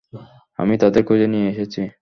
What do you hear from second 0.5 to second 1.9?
আমি তাদের খুজে নিয়ে এসেছি।